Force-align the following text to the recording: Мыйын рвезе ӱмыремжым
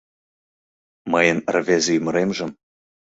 Мыйын 1.11 1.39
рвезе 1.55 1.91
ӱмыремжым 1.97 2.51